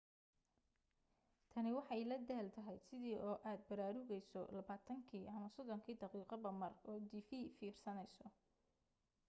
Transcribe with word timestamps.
tani 1.51 1.69
waxay 1.77 2.01
la 2.09 2.17
daal 2.29 2.47
tahay 2.55 2.77
sidii 2.87 3.21
oo 3.27 3.35
aad 3.49 3.61
baraarugayso 3.69 4.41
labaatankii 4.55 5.29
ama 5.35 5.53
soddonkii 5.55 5.99
daqiiqoba 6.01 6.49
mar 6.61 6.73
oo 6.89 6.97
tv 7.09 7.13
fiirsanayso 7.57 8.25